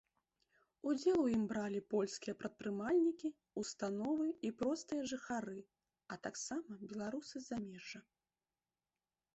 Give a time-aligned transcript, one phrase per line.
[0.91, 3.31] Удзел у ім бралі польскія прадпрымальнікі,
[3.65, 5.55] установы і простыя жыхары,
[6.15, 7.99] а таксама беларусы замежжа.